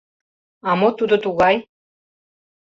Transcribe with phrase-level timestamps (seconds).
[0.69, 1.55] —А мо тудо тугай?